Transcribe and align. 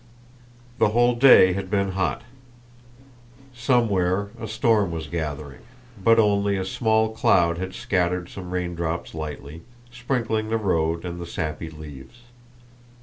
The 0.79 0.87
whole 0.89 1.13
day 1.13 1.53
had 1.53 1.69
been 1.69 1.91
hot. 1.91 2.23
Somewhere 3.53 4.31
a 4.41 4.47
storm 4.47 4.89
was 4.89 5.05
gathering, 5.05 5.61
but 6.03 6.17
only 6.17 6.57
a 6.57 6.65
small 6.65 7.09
cloud 7.11 7.59
had 7.59 7.75
scattered 7.75 8.27
some 8.27 8.49
raindrops 8.49 9.13
lightly, 9.13 9.61
sprinkling 9.91 10.49
the 10.49 10.57
road 10.57 11.05
and 11.05 11.21
the 11.21 11.27
sappy 11.27 11.69
leaves. 11.69 12.21